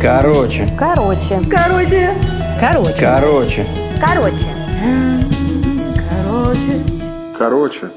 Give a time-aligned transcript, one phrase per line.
[0.00, 0.68] Короче.
[0.78, 1.40] Короче.
[1.50, 2.10] Короче.
[2.60, 2.94] Короче.
[3.00, 3.66] Короче.
[4.00, 4.46] Короче.
[6.10, 6.82] Короче.
[7.38, 7.90] Короче.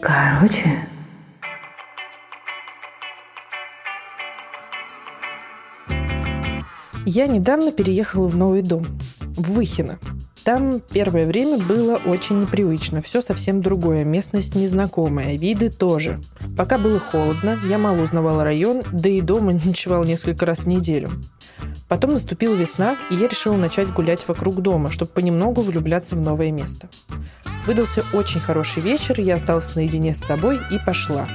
[0.00, 0.88] Короче.
[7.04, 8.84] Я недавно переехала в новый дом,
[9.36, 9.98] в Выхино.
[10.44, 16.20] Там первое время было очень непривычно, все совсем другое, местность незнакомая, виды тоже.
[16.56, 21.10] Пока было холодно, я мало узнавала район, да и дома ночевал несколько раз в неделю.
[21.88, 26.50] Потом наступила весна, и я решила начать гулять вокруг дома, чтобы понемногу влюбляться в новое
[26.50, 26.88] место.
[27.66, 31.28] Выдался очень хороший вечер, я осталась наедине с собой и пошла.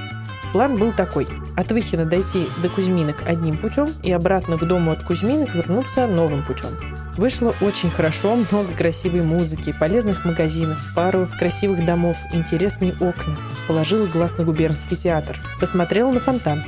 [0.52, 1.26] План был такой.
[1.56, 6.42] От Выхина дойти до Кузьминок одним путем и обратно к дому от Кузьминок вернуться новым
[6.42, 6.70] путем.
[7.18, 13.36] Вышло очень хорошо, много красивой музыки, полезных магазинов, пару красивых домов, интересные окна.
[13.66, 15.36] Положила глаз на губернский театр.
[15.58, 16.62] Посмотрела на фонтан.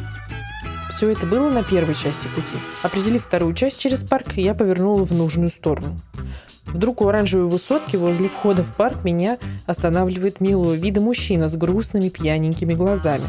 [0.88, 2.58] Все это было на первой части пути.
[2.82, 5.96] Определив вторую часть через парк, я повернула в нужную сторону.
[6.66, 12.08] Вдруг у оранжевой высотки возле входа в парк меня останавливает милого вида мужчина с грустными
[12.08, 13.24] пьяненькими глазами.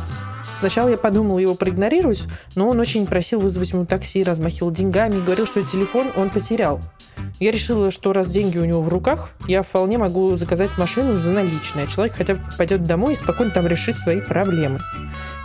[0.58, 2.24] Сначала я подумала его проигнорировать,
[2.56, 6.80] но он очень просил вызвать ему такси, размахивал деньгами и говорил, что телефон он потерял.
[7.40, 11.32] Я решила, что раз деньги у него в руках, я вполне могу заказать машину за
[11.32, 11.88] наличные.
[11.88, 14.80] Человек хотя бы пойдет домой и спокойно там решит свои проблемы.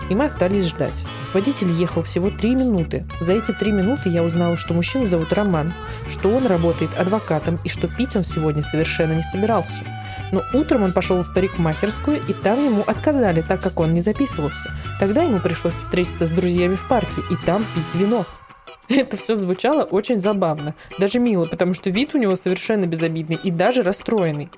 [0.09, 0.93] И мы остались ждать.
[1.35, 3.05] Водитель ехал всего три минуты.
[3.21, 5.73] За эти три минуты я узнала, что мужчину зовут Роман,
[6.09, 9.85] что он работает адвокатом и что пить он сегодня совершенно не собирался.
[10.33, 14.73] Но утром он пошел в парикмахерскую, и там ему отказали, так как он не записывался.
[14.99, 18.25] Тогда ему пришлось встретиться с друзьями в парке и там пить вино.
[18.89, 23.51] Это все звучало очень забавно, даже мило, потому что вид у него совершенно безобидный и
[23.51, 24.51] даже расстроенный.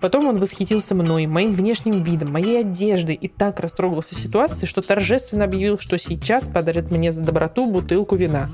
[0.00, 5.44] Потом он восхитился мной, моим внешним видом, моей одеждой и так растрогался ситуацией, что торжественно
[5.44, 8.50] объявил, что сейчас подарит мне за доброту бутылку вина.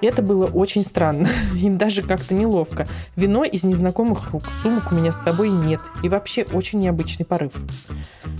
[0.00, 2.86] Это было очень странно и даже как-то неловко.
[3.16, 7.52] Вино из незнакомых рук, сумок у меня с собой нет и вообще очень необычный порыв.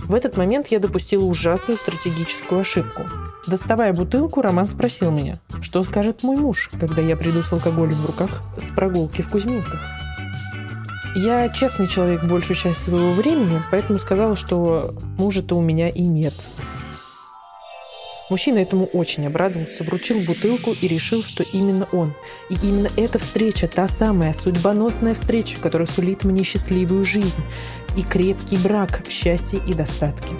[0.09, 3.03] В этот момент я допустила ужасную стратегическую ошибку.
[3.45, 8.07] Доставая бутылку, Роман спросил меня, что скажет мой муж, когда я приду с алкоголем в
[8.07, 9.79] руках с прогулки в Кузьминках.
[11.15, 16.33] Я честный человек большую часть своего времени, поэтому сказала, что мужа-то у меня и нет.
[18.29, 22.13] Мужчина этому очень обрадовался, вручил бутылку и решил, что именно он.
[22.49, 27.41] И именно эта встреча, та самая судьбоносная встреча, которая сулит мне счастливую жизнь
[27.97, 30.35] и крепкий брак в счастье и достатке.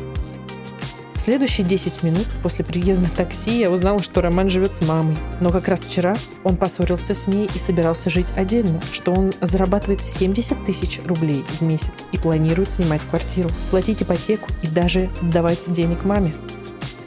[1.16, 5.18] В следующие 10 минут после приезда такси я узнала, что Роман живет с мамой.
[5.42, 10.02] Но как раз вчера он поссорился с ней и собирался жить отдельно, что он зарабатывает
[10.02, 16.06] 70 тысяч рублей в месяц и планирует снимать квартиру, платить ипотеку и даже давать денег
[16.06, 16.32] маме.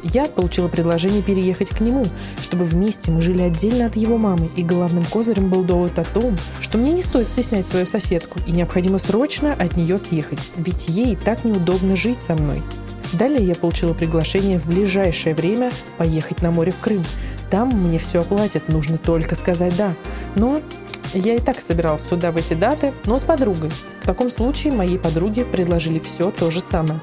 [0.02, 2.04] Я получила предложение переехать к нему,
[2.40, 6.36] чтобы вместе мы жили отдельно от его мамы, и главным козырем был довод о том,
[6.60, 11.16] что мне не стоит стеснять свою соседку, и необходимо срочно от нее съехать, ведь ей
[11.16, 12.62] так неудобно жить со мной.
[13.12, 17.04] Далее я получила приглашение в ближайшее время поехать на море в Крым.
[17.50, 19.94] Там мне все оплатят, нужно только сказать «да».
[20.34, 20.62] Но
[21.12, 23.70] я и так собиралась туда в эти даты, но с подругой.
[24.00, 26.98] В таком случае моей подруге предложили все то же самое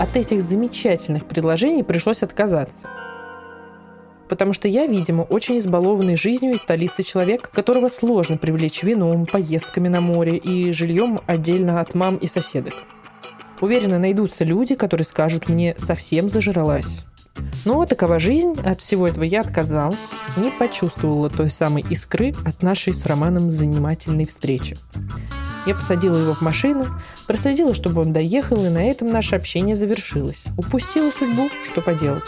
[0.00, 2.88] от этих замечательных предложений пришлось отказаться.
[4.30, 9.88] Потому что я, видимо, очень избалованный жизнью и столицей человек, которого сложно привлечь вином, поездками
[9.88, 12.74] на море и жильем отдельно от мам и соседок.
[13.60, 17.04] Уверена, найдутся люди, которые скажут мне «совсем зажралась».
[17.66, 22.94] Но такова жизнь, от всего этого я отказалась, не почувствовала той самой искры от нашей
[22.94, 24.78] с Романом занимательной встречи.
[25.66, 26.86] Я посадила его в машину,
[27.26, 30.44] проследила, чтобы он доехал, и на этом наше общение завершилось.
[30.56, 32.24] Упустила судьбу, что поделать.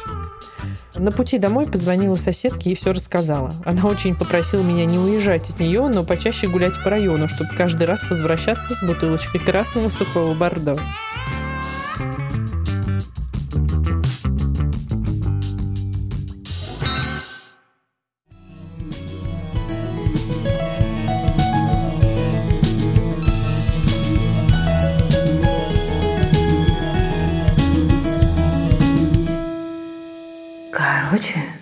[0.94, 3.52] На пути домой позвонила соседке и все рассказала.
[3.64, 7.84] Она очень попросила меня не уезжать от нее, но почаще гулять по району, чтобы каждый
[7.84, 10.74] раз возвращаться с бутылочкой красного сухого бордо.
[31.12, 31.61] 我去。